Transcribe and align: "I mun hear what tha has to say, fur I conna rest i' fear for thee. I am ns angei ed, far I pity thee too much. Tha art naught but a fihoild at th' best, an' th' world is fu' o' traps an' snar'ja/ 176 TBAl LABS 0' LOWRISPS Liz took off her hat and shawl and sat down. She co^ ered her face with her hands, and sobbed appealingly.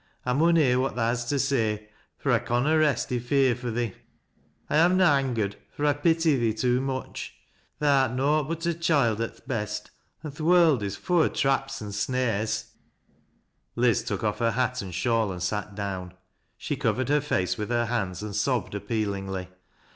"I 0.25 0.33
mun 0.33 0.55
hear 0.55 0.79
what 0.79 0.95
tha 0.95 1.03
has 1.09 1.25
to 1.25 1.37
say, 1.37 1.89
fur 2.17 2.31
I 2.31 2.39
conna 2.39 2.79
rest 2.79 3.11
i' 3.11 3.19
fear 3.19 3.55
for 3.55 3.69
thee. 3.69 3.93
I 4.67 4.77
am 4.77 4.95
ns 4.97 5.01
angei 5.03 5.43
ed, 5.45 5.55
far 5.69 5.85
I 5.85 5.93
pity 5.93 6.35
thee 6.37 6.55
too 6.55 6.81
much. 6.81 7.35
Tha 7.77 7.85
art 7.85 8.13
naught 8.13 8.47
but 8.49 8.65
a 8.65 8.73
fihoild 8.73 9.19
at 9.23 9.37
th' 9.37 9.47
best, 9.47 9.91
an' 10.23 10.31
th' 10.31 10.41
world 10.41 10.81
is 10.81 10.95
fu' 10.97 11.21
o' 11.21 11.27
traps 11.27 11.83
an' 11.83 11.89
snar'ja/ 11.89 12.65
176 12.65 12.65
TBAl 12.65 12.81
LABS 12.81 13.75
0' 13.75 13.75
LOWRISPS 13.75 13.75
Liz 13.75 14.03
took 14.03 14.23
off 14.23 14.39
her 14.39 14.51
hat 14.59 14.81
and 14.81 14.95
shawl 14.95 15.31
and 15.31 15.43
sat 15.43 15.75
down. 15.75 16.13
She 16.57 16.75
co^ 16.75 16.95
ered 16.95 17.09
her 17.09 17.21
face 17.21 17.59
with 17.59 17.69
her 17.69 17.85
hands, 17.85 18.23
and 18.23 18.35
sobbed 18.35 18.73
appealingly. 18.73 19.49